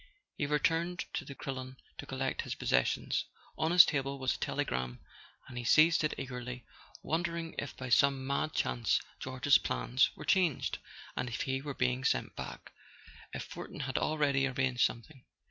[0.35, 3.25] He returned to the Crillon to collect his possessions.
[3.55, 4.99] On his table was a telegram,
[5.47, 6.65] and he seized it eagerly,
[7.03, 10.79] wondering if by some mad chance George's plans were changed,
[11.15, 12.71] if he were being sent back,
[13.31, 15.23] if Fortin had al¬ ready arranged something.